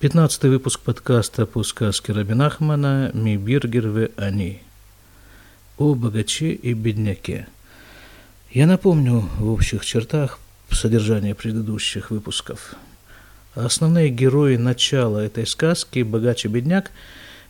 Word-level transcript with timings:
Пятнадцатый 0.00 0.48
выпуск 0.48 0.80
подкаста 0.80 1.44
по 1.44 1.62
сказке 1.62 2.14
Рабинахмана 2.14 3.10
«Ми 3.12 3.36
биргерве 3.36 4.12
они» 4.16 4.62
о 5.76 5.94
богаче 5.94 6.52
и 6.52 6.72
бедняке. 6.72 7.46
Я 8.50 8.66
напомню 8.66 9.28
в 9.38 9.50
общих 9.50 9.84
чертах 9.84 10.38
содержание 10.70 11.34
предыдущих 11.34 12.10
выпусков. 12.10 12.76
Основные 13.54 14.08
герои 14.08 14.56
начала 14.56 15.18
этой 15.18 15.46
сказки, 15.46 16.02
богач 16.02 16.46
и 16.46 16.48
бедняк, 16.48 16.92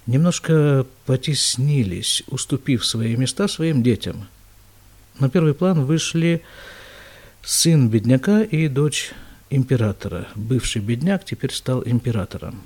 немножко 0.08 0.86
потеснились, 1.06 2.24
уступив 2.26 2.84
свои 2.84 3.14
места 3.14 3.46
своим 3.46 3.84
детям. 3.84 4.26
На 5.20 5.30
первый 5.30 5.54
план 5.54 5.84
вышли 5.84 6.42
сын 7.44 7.88
бедняка 7.88 8.42
и 8.42 8.66
дочь 8.66 9.12
императора. 9.50 10.28
Бывший 10.34 10.80
бедняк 10.80 11.24
теперь 11.24 11.52
стал 11.52 11.82
императором. 11.84 12.62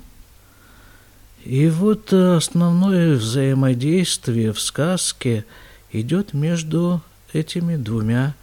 И 1.43 1.67
вот 1.67 2.11
основное 2.13 3.15
взаимодействие 3.15 4.53
в 4.53 4.59
сказке 4.59 5.45
идет 5.91 6.33
между 6.33 7.01
этими 7.33 7.75
двумя 7.75 8.33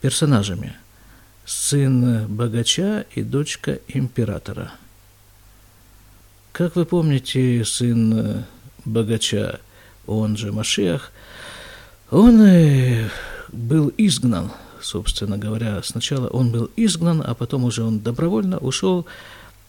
персонажами. 0.00 0.74
Сын 1.44 2.26
богача 2.26 3.04
и 3.14 3.22
дочка 3.22 3.78
императора. 3.88 4.72
Как 6.52 6.76
вы 6.76 6.84
помните, 6.84 7.64
сын 7.64 8.44
богача, 8.84 9.60
он 10.06 10.36
же 10.36 10.52
Машиах, 10.52 11.12
он 12.10 12.42
э, 12.42 13.08
был 13.52 13.92
изгнан 13.96 14.52
собственно 14.82 15.38
говоря, 15.38 15.82
сначала 15.82 16.28
он 16.28 16.50
был 16.50 16.70
изгнан, 16.76 17.22
а 17.24 17.34
потом 17.34 17.64
уже 17.64 17.82
он 17.82 18.00
добровольно 18.00 18.58
ушел 18.58 19.06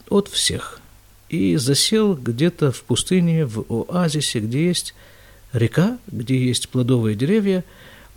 от 0.09 0.27
всех 0.27 0.79
и 1.29 1.55
засел 1.55 2.15
где-то 2.15 2.71
в 2.71 2.83
пустыне, 2.83 3.45
в 3.45 3.65
оазисе, 3.69 4.39
где 4.39 4.67
есть 4.67 4.93
река, 5.51 5.97
где 6.07 6.37
есть 6.37 6.69
плодовые 6.69 7.15
деревья, 7.15 7.63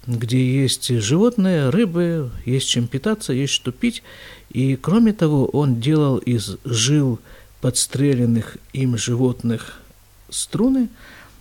где 0.07 0.63
есть 0.63 0.89
животные, 0.89 1.71
рыбы, 1.71 2.31
есть 2.45 2.69
чем 2.69 2.89
питаться, 2.89 3.33
есть 3.33 3.53
что 3.53 3.73
пить. 3.73 4.03
И 4.51 4.77
кроме 4.77 5.13
того, 5.13 5.47
он 5.47 5.81
делал 5.81 6.19
из 6.19 6.59
жил 6.65 7.19
подстреленных 7.61 8.59
им 8.73 8.97
животных 8.97 9.81
струны 10.29 10.89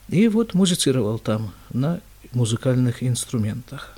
и 0.09 0.27
вот 0.27 0.53
музицировал 0.53 1.19
там 1.19 1.51
на 1.73 1.99
музыкальных 2.31 3.03
инструментах. 3.03 3.95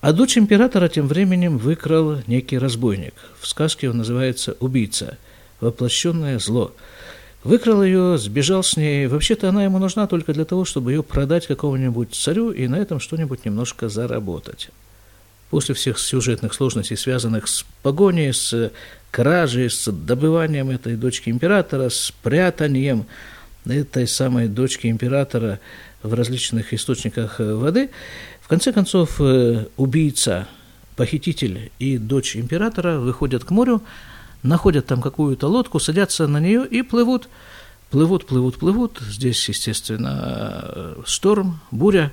А 0.00 0.14
дочь 0.14 0.38
императора 0.38 0.88
тем 0.88 1.06
временем 1.06 1.58
выкрал 1.58 2.22
некий 2.26 2.56
разбойник. 2.56 3.14
В 3.38 3.46
сказке 3.46 3.90
он 3.90 3.98
называется 3.98 4.56
«убийца», 4.58 5.18
воплощенное 5.60 6.38
зло. 6.38 6.72
Выкрал 7.44 7.82
ее, 7.82 8.16
сбежал 8.16 8.62
с 8.62 8.78
ней. 8.78 9.06
Вообще-то 9.06 9.50
она 9.50 9.64
ему 9.64 9.78
нужна 9.78 10.06
только 10.06 10.32
для 10.32 10.46
того, 10.46 10.64
чтобы 10.64 10.92
ее 10.92 11.02
продать 11.02 11.46
какому-нибудь 11.46 12.14
царю 12.14 12.50
и 12.50 12.66
на 12.66 12.76
этом 12.76 12.98
что-нибудь 12.98 13.44
немножко 13.44 13.90
заработать. 13.90 14.70
После 15.50 15.74
всех 15.74 15.98
сюжетных 15.98 16.54
сложностей, 16.54 16.96
связанных 16.96 17.46
с 17.46 17.66
погоней, 17.82 18.32
с 18.32 18.72
кражей, 19.10 19.68
с 19.68 19.90
добыванием 19.90 20.70
этой 20.70 20.96
дочки 20.96 21.28
императора, 21.28 21.90
с 21.90 22.12
прятанием 22.22 23.04
этой 23.66 24.06
самой 24.06 24.48
дочки 24.48 24.86
императора 24.86 25.60
в 26.02 26.14
различных 26.14 26.72
источниках 26.72 27.38
воды, 27.38 27.90
конце 28.50 28.72
концов, 28.72 29.20
э, 29.20 29.66
убийца, 29.76 30.48
похититель 30.96 31.70
и 31.78 31.98
дочь 31.98 32.36
императора 32.36 32.98
выходят 32.98 33.44
к 33.44 33.50
морю, 33.52 33.80
находят 34.42 34.86
там 34.86 35.00
какую-то 35.00 35.46
лодку, 35.46 35.78
садятся 35.78 36.26
на 36.26 36.40
нее 36.40 36.66
и 36.66 36.82
плывут, 36.82 37.28
плывут, 37.90 38.26
плывут, 38.26 38.58
плывут. 38.58 38.98
Здесь, 39.08 39.48
естественно, 39.48 40.96
шторм, 41.06 41.60
буря. 41.70 42.12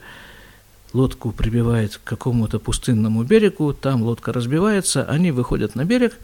Лодку 0.93 1.31
прибивает 1.31 1.97
к 1.97 2.03
какому-то 2.03 2.59
пустынному 2.59 3.23
берегу, 3.23 3.73
там 3.73 4.03
лодка 4.03 4.31
разбивается, 4.31 5.03
они 5.05 5.31
выходят 5.31 5.73
на 5.73 5.85
берег, 5.85 6.19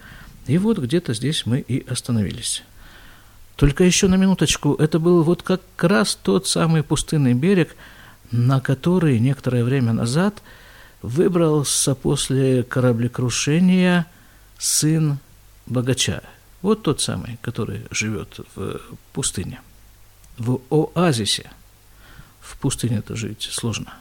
и 0.45 0.59
вот 0.59 0.77
где-то 0.77 1.15
здесь 1.15 1.47
мы 1.47 1.59
и 1.59 1.83
остановились. 1.89 2.63
Только 3.55 3.83
еще 3.83 4.07
на 4.07 4.15
минуточку, 4.15 4.73
это 4.75 4.99
был 4.99 5.23
вот 5.23 5.43
как 5.43 5.61
раз 5.77 6.15
тот 6.15 6.47
самый 6.47 6.83
пустынный 6.83 7.33
берег– 7.33 7.75
на 8.33 8.59
который 8.59 9.19
некоторое 9.19 9.63
время 9.63 9.93
назад 9.93 10.41
выбрался 11.03 11.93
после 11.93 12.63
кораблекрушения 12.63 14.07
сын 14.57 15.19
богача. 15.67 16.23
Вот 16.63 16.81
тот 16.81 16.99
самый, 16.99 17.37
который 17.41 17.81
живет 17.91 18.39
в 18.55 18.79
пустыне, 19.13 19.61
в 20.37 20.61
оазисе. 20.71 21.51
В 22.41 22.57
пустыне 22.57 22.97
это 22.97 23.15
жить 23.15 23.47
сложно. 23.51 23.93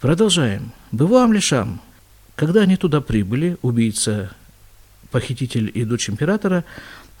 Продолжаем. 0.00 0.72
Бывам 0.90 1.32
лишам. 1.32 1.80
Когда 2.36 2.62
они 2.62 2.76
туда 2.76 3.00
прибыли, 3.00 3.56
убийца, 3.62 4.34
похититель 5.10 5.70
и 5.72 5.84
дочь 5.84 6.10
императора, 6.10 6.64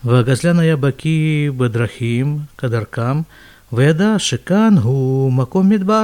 Вагазляна 0.03 0.77
Баки 0.77 1.49
Бадрахим 1.49 2.47
Кадаркам – 2.55 3.31
וידע 3.73 4.15
שכאן 4.17 4.75
הוא 4.81 5.33
מקום 5.33 5.69
מדבר 5.69 6.03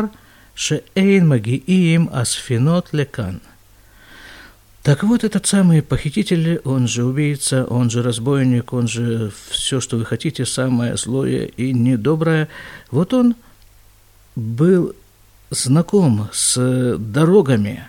שאין 0.55 1.29
מגיעים 1.29 2.07
הספינות 2.11 2.93
לכאן. 2.93 3.37
Так 4.85 5.01
вот, 5.05 5.23
этот 5.23 5.45
самый 5.45 5.81
похититель, 5.81 6.59
он 6.65 6.89
же 6.89 7.05
убийца, 7.05 7.63
он 7.63 7.89
же 7.89 8.03
разбойник, 8.03 8.73
он 8.73 8.89
же 8.89 9.31
все, 9.49 9.79
что 9.79 9.95
вы 9.95 10.03
хотите, 10.03 10.45
самое 10.45 10.97
злое 10.97 11.45
и 11.45 11.71
недоброе, 11.71 12.49
вот 12.91 13.13
он 13.13 13.35
был 14.35 14.93
знаком 15.51 16.27
с 16.33 16.97
дорогами, 16.97 17.87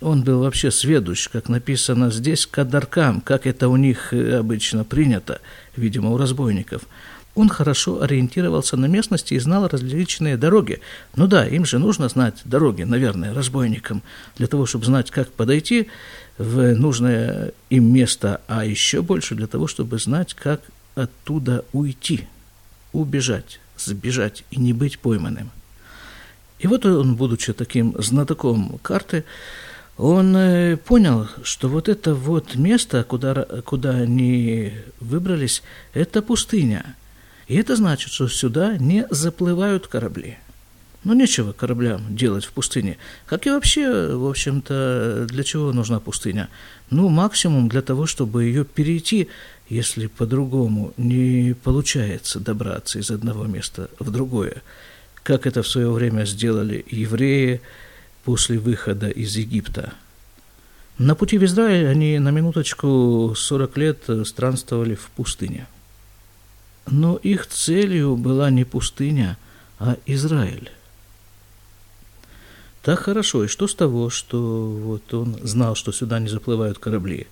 он 0.00 0.22
был 0.22 0.40
вообще 0.40 0.70
сведущ, 0.70 1.28
как 1.28 1.48
написано 1.48 2.10
здесь, 2.10 2.46
кадаркам, 2.46 3.20
как 3.20 3.46
это 3.46 3.68
у 3.68 3.76
них 3.76 4.12
обычно 4.12 4.84
принято, 4.84 5.40
видимо, 5.76 6.10
у 6.10 6.16
разбойников– 6.16 6.82
он 7.38 7.48
хорошо 7.48 8.02
ориентировался 8.02 8.76
на 8.76 8.86
местности 8.86 9.34
и 9.34 9.38
знал 9.38 9.68
различные 9.68 10.36
дороги. 10.36 10.80
Ну 11.14 11.28
да, 11.28 11.46
им 11.46 11.64
же 11.64 11.78
нужно 11.78 12.08
знать 12.08 12.40
дороги, 12.44 12.82
наверное, 12.82 13.32
разбойникам, 13.32 14.02
для 14.36 14.48
того, 14.48 14.66
чтобы 14.66 14.86
знать, 14.86 15.10
как 15.10 15.30
подойти 15.30 15.88
в 16.36 16.74
нужное 16.74 17.52
им 17.70 17.92
место, 17.92 18.40
а 18.48 18.64
еще 18.64 19.02
больше 19.02 19.36
для 19.36 19.46
того, 19.46 19.68
чтобы 19.68 19.98
знать, 19.98 20.34
как 20.34 20.62
оттуда 20.96 21.64
уйти, 21.72 22.26
убежать, 22.92 23.60
сбежать 23.76 24.42
и 24.50 24.58
не 24.58 24.72
быть 24.72 24.98
пойманным. 24.98 25.50
И 26.58 26.66
вот 26.66 26.84
он, 26.86 27.14
будучи 27.14 27.52
таким 27.52 27.94
знатоком 27.98 28.80
карты, 28.82 29.24
он 29.98 30.34
э, 30.36 30.76
понял, 30.76 31.28
что 31.42 31.68
вот 31.68 31.88
это 31.88 32.14
вот 32.14 32.54
место, 32.54 33.04
куда, 33.04 33.34
куда 33.64 33.90
они 33.90 34.72
выбрались, 35.00 35.62
это 35.92 36.22
пустыня– 36.22 36.96
и 37.48 37.56
это 37.56 37.76
значит, 37.76 38.12
что 38.12 38.28
сюда 38.28 38.76
не 38.76 39.06
заплывают 39.10 39.86
корабли. 39.86 40.36
Ну, 41.04 41.14
нечего 41.14 41.52
кораблям 41.52 42.14
делать 42.14 42.44
в 42.44 42.52
пустыне. 42.52 42.98
Как 43.24 43.46
и 43.46 43.50
вообще, 43.50 44.14
в 44.14 44.26
общем-то, 44.26 45.26
для 45.28 45.44
чего 45.44 45.72
нужна 45.72 46.00
пустыня? 46.00 46.50
Ну, 46.90 47.08
максимум 47.08 47.68
для 47.68 47.80
того, 47.80 48.04
чтобы 48.04 48.44
ее 48.44 48.64
перейти, 48.64 49.28
если 49.70 50.08
по-другому 50.08 50.92
не 50.98 51.54
получается 51.54 52.40
добраться 52.40 52.98
из 52.98 53.10
одного 53.10 53.46
места 53.46 53.88
в 53.98 54.10
другое. 54.10 54.62
Как 55.22 55.46
это 55.46 55.62
в 55.62 55.68
свое 55.68 55.90
время 55.90 56.26
сделали 56.26 56.84
евреи 56.90 57.62
после 58.28 58.58
выхода 58.58 59.08
из 59.08 59.36
Египта. 59.36 59.94
На 60.98 61.14
пути 61.14 61.38
в 61.38 61.44
Израиль 61.44 61.88
они 61.88 62.18
на 62.18 62.28
минуточку 62.28 63.32
40 63.34 63.76
лет 63.78 64.04
странствовали 64.26 64.96
в 64.96 65.08
пустыне. 65.16 65.66
Но 66.86 67.16
их 67.16 67.46
целью 67.46 68.16
была 68.16 68.50
не 68.50 68.64
пустыня, 68.64 69.38
а 69.78 69.96
Израиль. 70.04 70.70
Так 72.82 72.98
хорошо, 72.98 73.44
и 73.44 73.48
что 73.48 73.66
с 73.66 73.74
того, 73.74 74.10
что 74.10 74.38
вот 74.38 75.14
он 75.14 75.38
знал, 75.42 75.74
что 75.74 75.90
сюда 75.90 76.18
не 76.18 76.28
заплывают 76.28 76.78
корабли? 76.78 77.28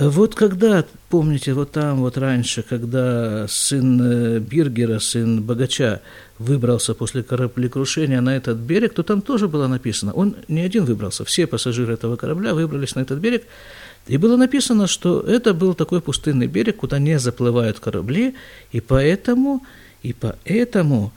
Вот 0.00 0.34
когда, 0.34 0.86
помните, 1.10 1.52
вот 1.52 1.72
там 1.72 2.00
вот 2.00 2.16
раньше, 2.16 2.62
когда 2.62 3.46
сын 3.48 4.00
э, 4.00 4.38
Биргера, 4.38 4.98
сын 4.98 5.42
богача, 5.42 6.00
выбрался 6.38 6.94
после 6.94 7.22
кораблекрушения 7.22 8.22
на 8.22 8.34
этот 8.34 8.56
берег, 8.56 8.94
то 8.94 9.02
там 9.02 9.20
тоже 9.20 9.46
было 9.46 9.66
написано, 9.66 10.14
он 10.14 10.36
не 10.48 10.62
один 10.62 10.86
выбрался, 10.86 11.26
все 11.26 11.46
пассажиры 11.46 11.92
этого 11.92 12.16
корабля 12.16 12.54
выбрались 12.54 12.94
на 12.94 13.00
этот 13.00 13.18
берег, 13.18 13.44
и 14.06 14.16
было 14.16 14.38
написано, 14.38 14.86
что 14.86 15.20
это 15.20 15.52
был 15.52 15.74
такой 15.74 16.00
пустынный 16.00 16.46
берег, 16.46 16.76
куда 16.76 16.98
не 16.98 17.18
заплывают 17.18 17.78
корабли, 17.78 18.34
и 18.72 18.80
поэтому, 18.80 19.62
и 20.02 20.14
поэтому 20.14 21.12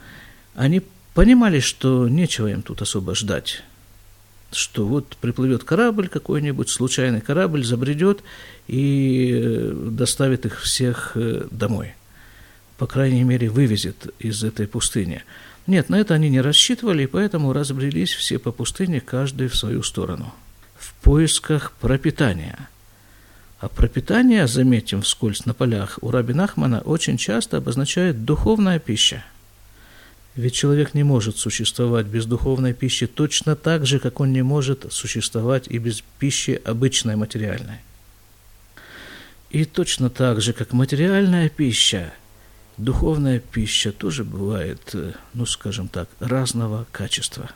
они 0.56 0.82
понимали, 1.14 1.62
что 1.62 2.10
нечего 2.10 2.48
им 2.48 2.62
тут 2.62 2.82
особо 2.82 3.16
ждать. 3.16 3.64
Что 4.56 4.86
вот 4.86 5.18
приплывет 5.18 5.64
корабль 5.64 6.08
какой-нибудь, 6.08 6.70
случайный 6.70 7.22
корабль, 7.22 7.64
забредет 7.64 8.24
и 8.68 9.32
э, 9.34 9.90
доставит 9.92 10.46
их 10.46 10.62
всех 10.62 11.12
э, 11.16 11.48
домой. 11.52 11.96
По 12.78 12.88
крайней 12.88 13.24
мере, 13.24 13.50
вывезет 13.50 14.14
из 14.20 14.44
этой 14.44 14.68
пустыни. 14.68 15.24
Нет, 15.68 15.90
на 15.90 16.00
это 16.00 16.14
они 16.14 16.30
не 16.30 16.42
рассчитывали, 16.42 17.04
и 17.04 17.08
поэтому 17.08 17.54
разбрелись 17.54 18.14
все 18.14 18.40
по 18.40 18.52
пустыне, 18.52 19.00
каждый 19.00 19.48
в 19.48 19.56
свою 19.56 19.84
сторону. 19.84 20.34
В 20.78 20.94
поисках 20.96 21.72
пропитания. 21.80 22.70
А 23.60 23.70
пропитание, 23.70 24.48
заметим 24.48 25.02
вскользь 25.02 25.46
на 25.46 25.54
полях, 25.54 26.00
у 26.02 26.12
Раби 26.12 26.34
Нахмана 26.34 26.82
очень 26.82 27.18
часто 27.18 27.58
обозначает 27.58 28.26
духовная 28.26 28.80
пища– 28.80 29.24
ведь 30.36 30.56
человек 30.56 30.94
не 30.94 31.04
может 31.04 31.38
существовать 31.38 32.08
без 32.08 32.26
духовной 32.26 32.74
пищи 32.74 33.06
точно 33.06 33.56
так 33.56 33.86
же, 33.86 34.00
как 34.00 34.20
он 34.20 34.34
не 34.34 34.42
может 34.42 34.92
существовать 34.92 35.68
и 35.68 35.78
без 35.78 36.04
пищи 36.20 36.60
обычной 36.66 37.16
материальной. 37.16 37.78
И 39.52 39.66
точно 39.66 40.10
так 40.10 40.42
же, 40.42 40.54
как 40.54 40.74
материальная 40.74 41.50
пища, 41.50 42.14
духовная 42.78 43.40
пища 43.40 43.92
тоже 43.92 44.24
бывает, 44.24 44.82
э, 44.94 45.14
ну 45.36 45.46
скажем 45.46 45.88
так, 45.88 46.10
разного 46.20 46.88
качества. 46.92 47.52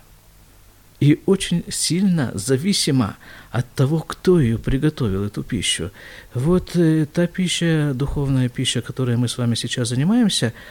И 0.99 1.19
очень 1.25 1.63
сильно 1.69 2.31
зависима 2.35 3.17
от 3.49 3.71
того, 3.73 3.99
кто 4.01 4.39
ее 4.39 4.59
приготовил, 4.59 5.23
эту 5.23 5.41
пищу. 5.41 5.89
Вот 6.35 6.75
э, 6.75 7.07
та 7.11 7.25
пища, 7.25 7.93
духовная 7.95 8.49
пища, 8.49 8.83
которой 8.83 9.17
мы 9.17 9.27
с 9.27 9.39
вами 9.39 9.55
сейчас 9.55 9.89
занимаемся– 9.89 10.53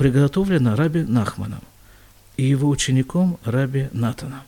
приготовлена 0.00 0.76
Раби 0.76 1.02
Нахманом 1.02 1.60
и 2.38 2.44
его 2.44 2.70
учеником 2.70 3.38
Раби 3.44 3.90
Натаном. 3.92 4.40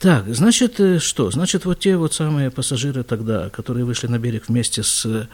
Так, 0.00 0.24
значит, 0.34 0.80
э, 0.80 0.98
что? 0.98 1.30
Значит, 1.30 1.64
вот 1.64 1.78
те 1.78 1.96
вот 1.96 2.12
самые 2.12 2.50
пассажиры 2.50 3.04
тогда, 3.04 3.50
которые 3.50 3.84
вышли 3.84 4.08
на 4.08 4.18
берег 4.18 4.48
вместе 4.48 4.82
с 4.82 5.28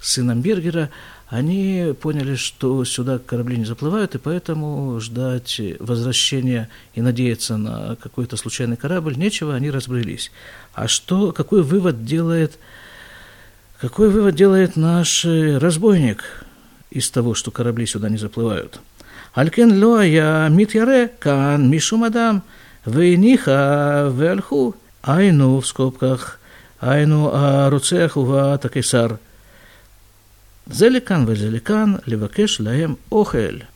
сыном 0.00 0.40
Бергера, 0.40 0.88
они 1.28 1.94
поняли, 2.00 2.36
что 2.36 2.82
сюда 2.86 3.18
корабли 3.18 3.58
не 3.58 3.66
заплывают, 3.66 4.14
и 4.14 4.18
поэтому 4.18 4.98
ждать 4.98 5.60
возвращения 5.78 6.70
и 6.94 7.02
надеяться 7.02 7.58
на 7.58 7.96
какой-то 7.96 8.38
случайный 8.38 8.78
корабль 8.78 9.18
нечего, 9.18 9.54
они 9.54 9.70
разбрелись. 9.70 10.32
А 10.72 10.88
что, 10.88 11.30
какой 11.32 11.62
вывод 11.62 12.06
делает, 12.06 12.58
какой 13.78 14.08
вывод 14.08 14.34
делает 14.34 14.76
наш 14.76 15.26
э, 15.26 15.58
разбойник, 15.58 16.45
из 16.96 17.10
того, 17.10 17.34
что 17.34 17.50
корабли 17.50 17.86
сюда 17.86 18.08
не 18.08 18.16
заплывают. 18.16 18.80
Алькен 19.34 19.84
ло 19.84 20.00
я 20.00 20.48
митяре 20.48 21.12
кан 21.18 21.68
мишум 21.70 22.04
адам 22.04 22.42
вейниха 22.86 24.10
вельху 24.10 24.74
айну 25.02 25.60
в 25.60 25.66
скобках 25.66 26.40
айну 26.80 27.30
аруцех 27.34 28.16
ува 28.16 28.56
такисар. 28.56 29.18
Зеликан 30.66 31.26
везеликан 31.26 32.00
левакеш 32.06 32.60
лаем 32.60 32.98
охель. 33.10 33.66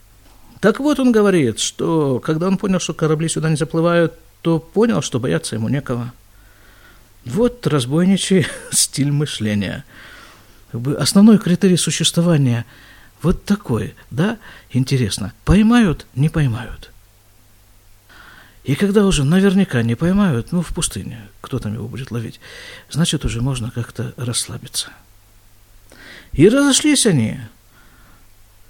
Так 0.60 0.80
вот 0.80 0.98
он 0.98 1.12
говорит, 1.12 1.58
что 1.58 2.20
когда 2.20 2.48
он 2.48 2.56
понял, 2.56 2.80
что 2.80 2.94
корабли 2.94 3.28
сюда 3.28 3.50
не 3.50 3.56
заплывают, 3.56 4.14
то 4.40 4.58
понял, 4.58 5.02
что 5.02 5.20
бояться 5.20 5.56
ему 5.56 5.68
некого. 5.68 6.12
Вот 7.26 7.66
разбойничий 7.66 8.46
стиль 8.70 9.12
мышления. 9.12 9.84
Основной 10.98 11.38
критерий 11.38 11.76
существования– 11.76 12.64
вот 13.22 13.44
такое, 13.44 13.94
да, 14.10 14.38
интересно. 14.70 15.32
Поймают, 15.44 16.06
не 16.14 16.28
поймают. 16.28 16.90
И 18.64 18.74
когда 18.74 19.04
уже 19.06 19.24
наверняка 19.24 19.82
не 19.82 19.94
поймают, 19.94 20.52
ну, 20.52 20.62
в 20.62 20.68
пустыне, 20.68 21.28
кто 21.40 21.58
там 21.58 21.74
его 21.74 21.88
будет 21.88 22.10
ловить, 22.10 22.40
значит, 22.90 23.24
уже 23.24 23.40
можно 23.40 23.70
как-то 23.70 24.14
расслабиться. 24.16 24.90
И 26.32 26.48
разошлись 26.48 27.06
они, 27.06 27.38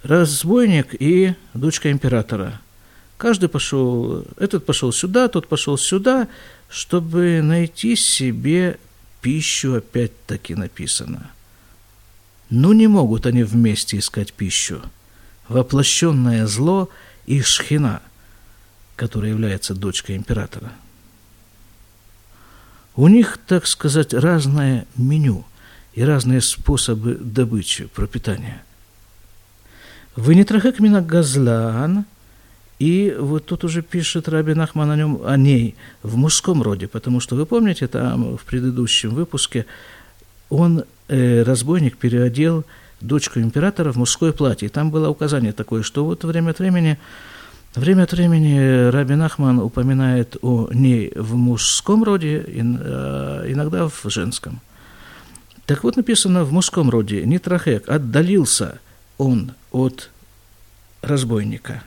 разбойник 0.03 0.95
и 0.99 1.35
дочка 1.53 1.91
императора. 1.91 2.59
Каждый 3.17 3.49
пошел, 3.49 4.25
этот 4.37 4.65
пошел 4.65 4.91
сюда, 4.91 5.27
тот 5.27 5.47
пошел 5.47 5.77
сюда, 5.77 6.27
чтобы 6.69 7.41
найти 7.41 7.95
себе 7.95 8.79
пищу, 9.21 9.75
опять-таки 9.75 10.55
написано– 10.55 11.29
ну 12.51 12.73
не 12.73 12.87
могут 12.87 13.25
они 13.25 13.43
вместе 13.43 13.97
искать 13.97 14.33
пищу. 14.33 14.81
Воплощенное 15.47 16.45
зло 16.45 16.89
и 17.25 17.41
шхина, 17.41 18.01
которая 18.95 19.31
является 19.31 19.73
дочкой 19.73 20.17
императора. 20.17 20.71
У 22.95 23.07
них, 23.07 23.39
так 23.47 23.65
сказать, 23.65 24.13
разное 24.13 24.85
меню 24.95 25.45
и 25.93 26.03
разные 26.03 26.41
способы 26.41 27.15
добычи, 27.15 27.85
пропитания. 27.85 28.63
Вы 30.15 30.35
не 30.35 30.45
мина 30.79 31.01
газлан, 31.01 32.05
и 32.79 33.15
вот 33.17 33.45
тут 33.45 33.63
уже 33.63 33.81
пишет 33.81 34.27
Раби 34.27 34.53
Нахман 34.55 34.91
о, 34.91 34.97
нем, 34.97 35.21
о 35.23 35.37
ней 35.37 35.75
в 36.03 36.17
мужском 36.17 36.61
роде, 36.61 36.87
потому 36.87 37.21
что 37.21 37.35
вы 37.35 37.45
помните, 37.45 37.87
там 37.87 38.37
в 38.37 38.43
предыдущем 38.43 39.11
выпуске 39.11 39.67
он 40.51 40.83
э, 41.07 41.43
разбойник 41.43 41.97
переодел 41.97 42.65
дочку 42.99 43.39
императора 43.39 43.91
в 43.91 43.95
мужское 43.95 44.31
платье. 44.31 44.67
И 44.67 44.69
там 44.69 44.91
было 44.91 45.09
указание 45.09 45.53
такое, 45.53 45.81
что 45.81 46.05
вот 46.05 46.23
время 46.23 46.51
от 46.51 46.59
времени, 46.59 46.99
время 47.73 48.03
от 48.03 48.11
времени 48.11 48.89
Рабин 48.89 49.21
Ахман 49.23 49.59
упоминает 49.59 50.37
о 50.41 50.69
ней 50.71 51.11
в 51.15 51.35
мужском 51.35 52.03
роде, 52.03 52.45
э, 52.45 53.45
иногда 53.47 53.87
в 53.87 54.03
женском. 54.05 54.59
Так 55.65 55.83
вот 55.83 55.95
написано 55.95 56.43
в 56.43 56.51
мужском 56.51 56.89
роде, 56.89 57.23
Нитрахек, 57.23 57.87
отдалился 57.87 58.79
он 59.17 59.53
от 59.71 60.09
разбойника. 61.01 61.81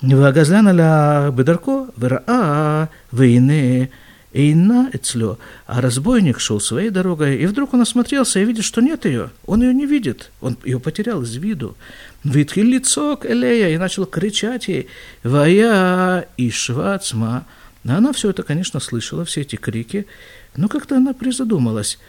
Вагазляна 0.00 0.72
ла 0.72 1.30
бедарко, 1.32 1.88
вераа, 1.96 2.88
вейне, 3.10 3.90
Эйна 4.34 4.90
Эцлё, 4.92 5.38
а 5.66 5.80
разбойник 5.80 6.40
шел 6.40 6.60
своей 6.60 6.90
дорогой, 6.90 7.36
и 7.36 7.46
вдруг 7.46 7.72
он 7.72 7.82
осмотрелся 7.82 8.40
и 8.40 8.44
видит, 8.44 8.64
что 8.64 8.80
нет 8.80 9.04
ее. 9.04 9.30
Он 9.46 9.62
ее 9.62 9.72
не 9.72 9.86
видит, 9.86 10.32
он 10.40 10.58
ее 10.64 10.80
потерял 10.80 11.22
из 11.22 11.36
виду. 11.36 11.76
Витхил 12.24 12.64
лицо 12.64 13.16
к 13.16 13.26
Элея 13.26 13.68
и 13.68 13.78
начал 13.78 14.06
кричать 14.06 14.66
ей 14.66 14.88
«Вая 15.22 16.28
и 16.36 16.50
швацма». 16.50 17.46
Она 17.84 18.12
все 18.12 18.30
это, 18.30 18.42
конечно, 18.42 18.80
слышала, 18.80 19.24
все 19.24 19.42
эти 19.42 19.54
крики, 19.54 20.06
но 20.56 20.68
как-то 20.68 20.96
она 20.96 21.12
призадумалась. 21.12 22.00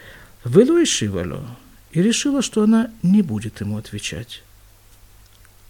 «Велу 0.43 0.79
и 0.79 0.85
шивалю» 0.85 1.45
и 1.91 2.01
решила, 2.01 2.41
что 2.41 2.63
она 2.63 2.89
не 3.03 3.21
будет 3.21 3.61
ему 3.61 3.77
отвечать. 3.77 4.41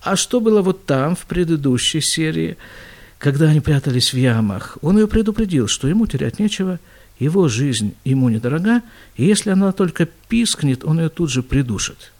А 0.01 0.15
что 0.15 0.39
было 0.39 0.61
вот 0.61 0.85
там, 0.85 1.17
в 1.17 1.25
предыдущей 1.25 1.99
серии– 1.99 2.55
когда 3.25 3.49
они 3.49 3.59
прятались 3.59 4.13
в 4.13 4.17
ямах, 4.17 4.77
он 4.83 4.99
ее 4.99 5.07
предупредил, 5.07 5.67
что 5.67 5.87
ему 5.87 6.05
терять 6.05 6.37
нечего, 6.37 6.79
его 7.17 7.47
жизнь 7.47 7.95
ему 8.03 8.29
недорога, 8.29 8.83
и 9.15 9.25
если 9.25 9.49
она 9.49 9.71
только 9.71 10.07
пискнет, 10.29 10.83
он 10.83 10.99
ее 10.99 11.09
тут 11.09 11.31
же 11.31 11.41
придушит. 11.41 12.11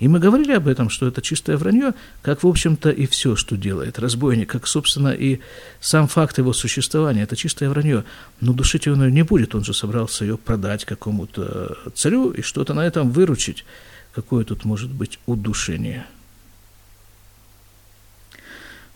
И 0.00 0.08
мы 0.08 0.18
говорили 0.18 0.50
об 0.50 0.66
этом, 0.66 0.90
что 0.90 1.06
это 1.06 1.22
чистое 1.22 1.56
вранье, 1.56 1.94
как, 2.20 2.42
в 2.42 2.48
общем-то, 2.48 2.90
и 2.90 3.06
все, 3.06 3.36
что 3.36 3.56
делает 3.56 4.00
разбойник, 4.00 4.50
как, 4.50 4.66
собственно, 4.66 5.10
и 5.10 5.38
сам 5.78 6.08
факт 6.08 6.38
его 6.38 6.52
существования, 6.52 7.22
это 7.22 7.36
чистое 7.36 7.70
вранье. 7.70 8.02
Но 8.40 8.52
душить 8.52 8.88
он 8.88 9.04
ее 9.04 9.12
не 9.12 9.22
будет, 9.22 9.54
он 9.54 9.62
же 9.62 9.72
собрался 9.72 10.24
ее 10.24 10.36
продать 10.36 10.84
какому-то 10.84 11.78
царю 11.94 12.32
и 12.32 12.42
что-то 12.42 12.74
на 12.74 12.84
этом 12.84 13.12
выручить. 13.12 13.64
Какое 14.12 14.44
тут 14.44 14.64
может 14.64 14.90
быть 14.90 15.20
удушение– 15.26 16.06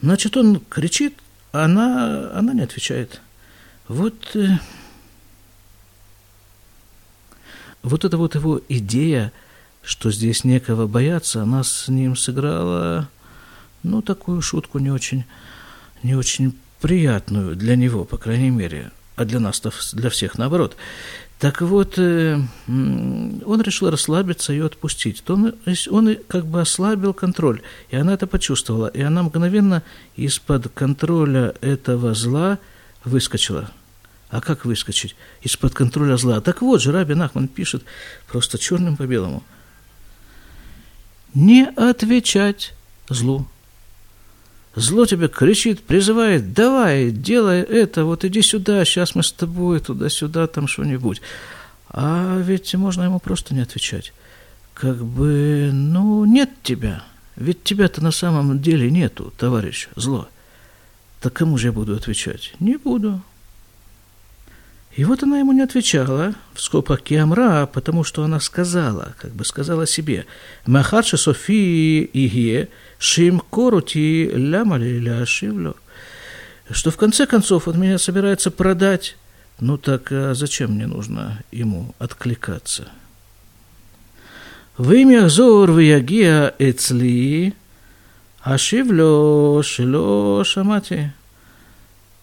Значит, 0.03 0.37
он 0.37 0.61
кричит, 0.69 1.15
а 1.53 1.65
она, 1.65 2.33
она 2.35 2.53
не 2.53 2.63
отвечает. 2.63 3.21
Вот, 3.87 4.35
э, 4.35 4.59
вот 7.85 8.05
эта 8.05 8.17
вот 8.19 8.35
его 8.35 8.61
идея, 8.69 9.33
что 9.83 10.11
здесь 10.11 10.43
некого 10.43 10.89
бояться, 10.89 11.43
она 11.43 11.63
с 11.63 11.87
ним 11.87 12.17
сыграла, 12.17 13.09
ну, 13.85 14.03
такую 14.03 14.43
шутку 14.43 14.81
не 14.81 14.91
очень, 14.91 15.25
не 16.03 16.17
очень 16.17 16.59
приятную 16.81 17.55
для 17.55 17.77
него, 17.77 18.05
по 18.05 18.19
крайней 18.19 18.51
мере, 18.51 18.91
а 19.15 19.25
для 19.25 19.39
нас, 19.39 19.63
для 19.93 20.11
всех 20.11 20.37
наоборот. 20.37 20.77
Так 21.43 21.61
вот, 21.61 21.99
э, 21.99 22.39
он 22.69 23.63
решил 23.63 23.91
расслабиться 23.91 24.53
и 24.53 24.61
отпустить. 24.61 25.25
То 25.25 25.35
он, 25.35 25.55
он 25.91 26.17
как 26.29 26.47
бы 26.47 26.61
ослабил 26.61 27.13
контроль, 27.13 27.63
и 27.91 27.97
она 27.97 28.15
это 28.15 28.29
почувствовала. 28.29 28.87
И 28.87 29.03
она 29.03 29.25
мгновенно 29.25 29.83
из-под 30.15 30.69
контроля 30.69 31.53
этого 31.61 32.15
зла 32.15 32.61
выскочила. 33.05 33.73
А 34.29 34.41
как 34.41 34.65
выскочить? 34.65 35.17
Из-под 35.41 35.75
контроля 35.75 36.17
зла. 36.17 36.41
Так 36.41 36.63
вот 36.63 36.81
же, 36.81 36.93
Раби 36.93 37.15
Нахман 37.15 37.49
пишет 37.49 37.83
просто 38.29 38.57
черным 38.57 38.97
по 38.97 39.09
белому. 39.09 39.43
Не 41.35 41.67
отвечать 41.71 42.73
злу. 43.09 43.49
Зло 44.75 45.05
тебя 45.05 45.29
кричит, 45.29 45.83
призывает, 45.83 46.55
давай, 46.55 47.11
делай 47.11 47.61
это, 47.61 48.05
вот 48.05 48.25
иди 48.25 48.41
сюда, 48.41 48.85
сейчас 48.87 49.15
мы 49.15 49.23
с 49.23 49.31
тобой 49.31 49.81
туда-сюда, 49.81 50.47
там 50.47 50.67
что-нибудь. 50.67 51.21
А 51.91 52.39
ведь 52.39 52.75
можно 52.75 53.03
ему 53.03 53.19
просто 53.19 53.55
не 53.55 53.61
отвечать. 53.61 54.15
Как 54.73 54.97
бы, 54.97 55.71
ну, 55.73 56.25
нет 56.25 56.51
тебя. 56.63 57.05
Ведь 57.37 57.63
тебя-то 57.65 58.03
на 58.03 58.13
самом 58.13 58.63
деле 58.63 58.91
нету, 58.91 59.33
товарищ, 59.37 59.89
зло. 59.95 60.29
Так 61.21 61.35
кому 61.35 61.59
же 61.59 61.69
я 61.69 61.73
буду 61.73 61.95
отвечать? 61.95 62.55
Не 62.59 62.77
буду. 62.77 63.21
И 64.95 65.05
вот 65.05 65.23
она 65.23 65.39
ему 65.39 65.53
не 65.53 65.63
отвечала, 65.63 66.35
в 66.53 66.61
скобках 66.61 67.01
Киамра, 67.01 67.67
потому 67.67 68.05
что 68.05 68.25
она 68.25 68.41
сказала, 68.41 69.15
как 69.19 69.33
бы 69.33 69.45
сказала 69.45 69.87
себе, 69.87 70.27
«Махарши 70.67 71.17
Софии 71.17 72.09
Иге, 72.13 72.69
Шим 72.99 73.41
Корути 73.41 74.31
Лямали 74.35 74.99
Ляшивлю», 74.99 75.77
что 76.71 76.91
в 76.91 76.97
конце 76.99 77.27
концов 77.27 77.69
он 77.69 77.81
меня 77.81 77.99
собирается 77.99 78.51
продать, 78.51 79.17
ну 79.61 79.79
так 79.79 80.13
а 80.13 80.35
зачем 80.35 80.73
мне 80.73 80.87
нужно 80.87 81.43
ему 81.51 81.95
откликаться? 81.99 82.89
В 84.77 84.93
имя 84.93 85.29
Зор 85.29 85.73
Виягия 85.73 86.55
Эцли, 86.59 87.55
Ашивлю 88.43 89.63
Шило 89.63 90.45
Шамати. 90.45 91.13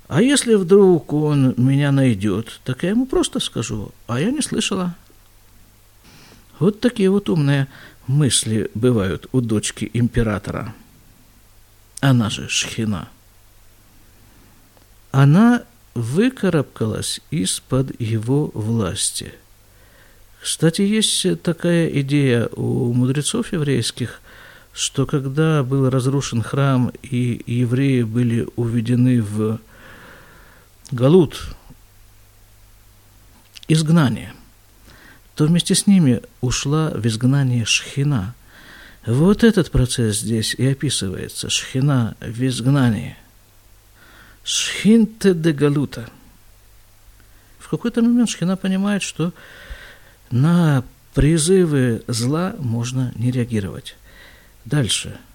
А 0.10 0.24
если 0.24 0.56
вдруг 0.56 1.14
он 1.14 1.54
меня 1.56 1.92
найдет, 1.92 2.62
так 2.64 2.82
я 2.82 2.90
ему 2.90 3.06
просто 3.06 3.40
скажу, 3.40 3.92
а 4.08 4.20
я 4.20 4.32
не 4.32 4.42
слышала. 4.42 4.96
Вот 6.58 6.80
такие 6.80 7.12
вот 7.12 7.30
умные 7.30 7.68
мысли 8.08 8.72
бывают 8.74 9.28
у 9.34 9.40
дочки 9.40 9.90
императора. 9.94 10.74
Она 12.00 12.32
же 12.32 12.50
Шхина. 12.50 13.08
Она 15.12 15.62
выкарабкалась 15.94 17.22
из-под 17.30 18.02
его 18.02 18.50
власти. 18.56 19.36
Кстати, 20.42 20.82
есть 20.82 21.40
такая 21.44 21.88
идея 22.02 22.48
у 22.56 22.94
мудрецов 22.94 23.54
еврейских, 23.54 24.22
что 24.74 25.06
когда 25.06 25.64
был 25.64 25.88
разрушен 25.88 26.42
храм 26.42 26.92
и 27.04 27.44
евреи 27.46 28.02
были 28.02 28.48
уведены 28.56 29.22
в 29.22 29.60
Галут, 30.92 31.56
изгнание, 33.68 34.34
то 35.36 35.46
вместе 35.46 35.76
с 35.76 35.86
ними 35.86 36.22
ушла 36.42 36.90
в 36.90 37.06
изгнание 37.06 37.66
Шхина. 37.66 38.34
Вот 39.06 39.44
этот 39.44 39.70
процесс 39.72 40.20
здесь 40.20 40.56
и 40.56 40.66
описывается. 40.66 41.50
Шхина 41.50 42.16
в 42.20 42.46
изгнании. 42.46 43.16
Шхинте 44.44 45.34
де 45.34 45.52
Галута. 45.52 46.10
В 47.60 47.70
какой-то 47.70 48.02
момент 48.02 48.30
Шхина 48.30 48.58
понимает, 48.58 49.04
что 49.04 49.32
на 50.32 50.84
призывы 51.14 52.04
зла 52.08 52.56
можно 52.58 53.12
не 53.16 53.30
реагировать. 53.32 53.96
Дальше– 54.66 55.20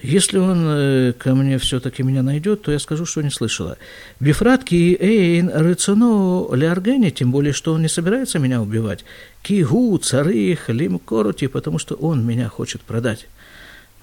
если 0.00 0.38
он 0.38 0.64
э, 0.64 1.12
ко 1.12 1.34
мне 1.34 1.58
все-таки 1.58 2.04
меня 2.04 2.22
найдет, 2.22 2.62
то 2.62 2.70
я 2.70 2.78
скажу, 2.78 3.04
что 3.04 3.20
не 3.20 3.30
слышала. 3.30 3.78
Бифратки 4.20 4.96
эйн 4.98 5.50
рыцуно 5.52 6.54
ляргени, 6.54 7.10
тем 7.10 7.32
более, 7.32 7.52
что 7.52 7.72
он 7.72 7.82
не 7.82 7.88
собирается 7.88 8.38
меня 8.38 8.62
убивать. 8.62 9.04
Кигу, 9.42 9.98
царых, 9.98 10.68
лим 10.68 11.00
короти, 11.00 11.48
потому 11.48 11.78
что 11.78 11.96
он 11.96 12.24
меня 12.24 12.48
хочет 12.48 12.82
продать. 12.82 13.26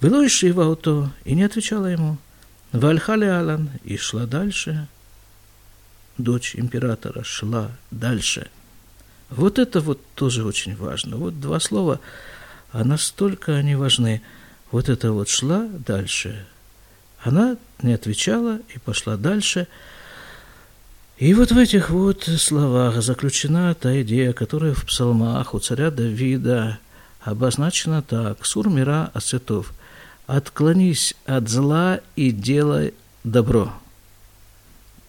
Было 0.01 0.25
и 0.25 0.27
Шива 0.27 0.75
то, 0.75 1.09
и 1.23 1.33
не 1.33 1.43
отвечала 1.43 1.85
ему. 1.85 2.17
Вальхали 2.73 3.25
Алан, 3.25 3.69
и 3.85 3.95
шла 3.95 4.25
дальше. 4.25 4.87
Дочь 6.17 6.55
императора 6.57 7.23
шла 7.23 7.71
дальше. 7.91 8.49
Вот 9.29 9.59
это 9.59 9.79
вот 9.79 10.01
тоже 10.13 10.43
очень 10.43 10.75
важно. 10.75 11.15
Вот 11.15 11.39
два 11.39 11.61
слова, 11.61 12.01
а 12.73 12.83
настолько 12.83 13.55
они 13.55 13.75
важны– 13.75 14.21
вот 14.71 14.89
это 14.89 15.11
вот 15.11 15.29
шла 15.29 15.67
дальше. 15.85 16.45
Она 17.21 17.57
не 17.81 17.93
отвечала 17.93 18.59
и 18.73 18.79
пошла 18.79 19.17
дальше. 19.17 19.67
И 21.17 21.33
вот 21.33 21.51
в 21.51 21.57
этих 21.57 21.89
вот 21.89 22.23
словах 22.23 23.01
заключена 23.01 23.73
та 23.73 24.01
идея, 24.01 24.33
которая 24.33 24.73
в 24.73 24.85
псалмах 24.85 25.53
у 25.53 25.59
царя 25.59 25.91
Давида 25.91 26.79
обозначена 27.21 28.01
так. 28.01 28.45
Сур 28.45 28.69
мира 28.69 29.11
асетов. 29.13 29.73
Отклонись 30.27 31.15
от 31.25 31.47
зла 31.49 31.99
и 32.15 32.31
делай 32.31 32.93
добро. 33.23 33.71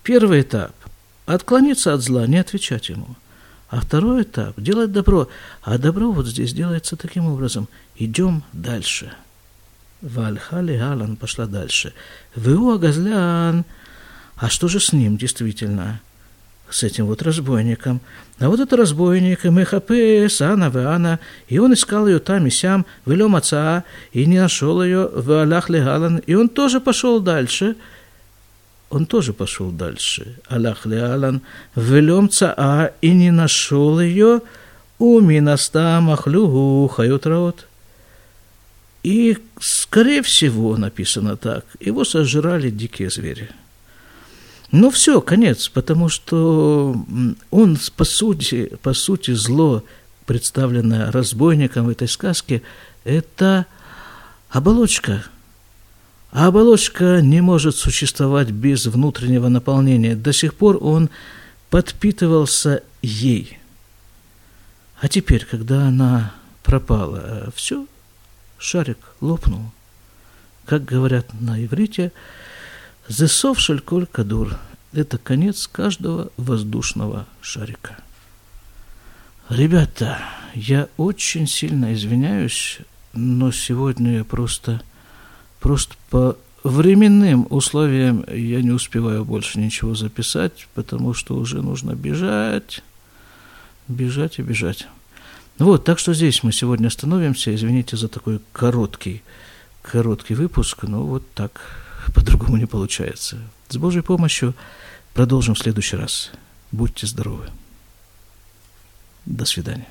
Первый 0.02 0.42
этап– 0.42 0.72
отклониться 1.26 1.92
от 1.92 2.02
зла, 2.02 2.26
не 2.26 2.38
отвечать 2.38 2.90
ему. 2.90 3.16
А 3.68 3.80
второй 3.80 4.22
этап– 4.22 4.54
делать 4.56 4.92
добро. 4.92 5.28
А 5.62 5.78
добро 5.78 6.12
вот 6.12 6.26
здесь 6.26 6.52
делается 6.52 6.96
таким 6.96 7.26
образом. 7.26 7.68
Идем 7.96 8.44
дальше– 8.52 9.12
Вальха 10.02 10.60
Леалан 10.60 11.16
пошла 11.16 11.46
дальше. 11.46 11.92
Веу 12.34 12.78
Газлян. 12.78 13.64
А 14.36 14.48
что 14.50 14.68
же 14.68 14.80
с 14.80 14.92
ним 14.92 15.16
действительно? 15.16 16.00
С 16.68 16.82
этим 16.82 17.06
вот 17.06 17.22
разбойником. 17.22 18.00
А 18.38 18.48
вот 18.48 18.60
это 18.60 18.76
разбойник, 18.76 19.44
Мехапе, 19.44 20.28
Сана, 20.28 20.68
Веана, 20.68 21.20
и 21.48 21.58
он 21.58 21.72
искал 21.72 22.06
ее 22.06 22.18
там 22.18 22.46
и 22.46 22.50
сям, 22.50 22.84
Велем 23.06 23.36
отца, 23.36 23.84
и 24.12 24.26
не 24.26 24.40
нашел 24.40 24.82
ее, 24.82 25.08
в 25.08 25.30
Аллах 25.30 25.70
и 25.70 26.34
он 26.34 26.48
тоже 26.48 26.80
пошел 26.80 27.20
дальше. 27.20 27.76
Он 28.90 29.06
тоже 29.06 29.32
пошел 29.32 29.70
дальше. 29.70 30.36
Аллах 30.48 30.86
Леалан, 30.86 31.40
Велем 31.76 32.28
цаа, 32.28 32.90
и 33.00 33.12
не 33.12 33.30
нашел 33.30 34.00
ее, 34.00 34.42
у 34.98 35.20
Минаста 35.20 36.00
Махлюгу 36.02 36.88
Хаютраот. 36.88 37.66
И, 39.06 39.38
скорее 39.60 40.20
всего, 40.20 40.76
написано 40.76 41.36
так, 41.36 41.64
его 41.78 42.04
сожрали 42.04 42.70
дикие 42.70 43.08
звери. 43.08 43.50
Ну 44.72 44.90
все, 44.90 45.20
конец, 45.20 45.68
потому 45.68 46.08
что 46.08 46.96
он, 47.52 47.78
по 47.96 48.02
сути, 48.02 48.76
по 48.82 48.94
сути, 48.94 49.30
зло, 49.30 49.84
представленное 50.26 51.12
разбойником 51.12 51.86
в 51.86 51.90
этой 51.90 52.08
сказке, 52.08 52.62
это 53.04 53.66
оболочка. 54.50 55.24
А 56.32 56.48
оболочка 56.48 57.20
не 57.22 57.40
может 57.40 57.76
существовать 57.76 58.50
без 58.50 58.86
внутреннего 58.86 59.46
наполнения. 59.46 60.16
До 60.16 60.32
сих 60.32 60.52
пор 60.56 60.78
он 60.80 61.10
подпитывался 61.70 62.82
ей. 63.02 63.60
А 65.00 65.06
теперь, 65.06 65.46
когда 65.48 65.86
она 65.86 66.34
пропала, 66.64 67.52
все, 67.54 67.86
шарик 68.58 68.98
лопнул. 69.20 69.72
Как 70.64 70.84
говорят 70.84 71.26
на 71.40 71.64
иврите, 71.64 72.12
«Зесов 73.08 73.60
шальколь 73.60 74.06
кадур»– 74.06 74.58
это 74.92 75.18
конец 75.18 75.68
каждого 75.68 76.32
воздушного 76.36 77.26
шарика. 77.40 77.96
Ребята, 79.48 80.18
я 80.54 80.88
очень 80.96 81.46
сильно 81.46 81.94
извиняюсь, 81.94 82.78
но 83.12 83.52
сегодня 83.52 84.18
я 84.18 84.24
просто, 84.24 84.82
просто 85.60 85.94
по 86.10 86.36
временным 86.64 87.46
условиям 87.50 88.24
я 88.28 88.60
не 88.60 88.72
успеваю 88.72 89.24
больше 89.24 89.60
ничего 89.60 89.94
записать, 89.94 90.66
потому 90.74 91.14
что 91.14 91.36
уже 91.36 91.62
нужно 91.62 91.94
бежать, 91.94 92.82
бежать 93.86 94.40
и 94.40 94.42
бежать. 94.42 94.88
Вот, 95.58 95.84
так 95.84 95.98
что 95.98 96.12
здесь 96.12 96.42
мы 96.42 96.52
сегодня 96.52 96.88
остановимся. 96.88 97.54
Извините 97.54 97.96
за 97.96 98.08
такой 98.08 98.40
короткий, 98.52 99.22
короткий 99.82 100.34
выпуск, 100.34 100.82
но 100.82 101.02
вот 101.02 101.22
так 101.34 101.60
по-другому 102.14 102.56
не 102.56 102.66
получается. 102.66 103.38
С 103.68 103.76
Божьей 103.76 104.02
помощью 104.02 104.54
продолжим 105.14 105.54
в 105.54 105.58
следующий 105.58 105.96
раз. 105.96 106.30
Будьте 106.72 107.06
здоровы. 107.06 107.48
До 109.24 109.44
свидания. 109.44 109.88